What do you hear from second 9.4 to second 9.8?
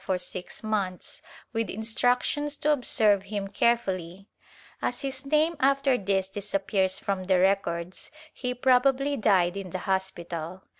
in the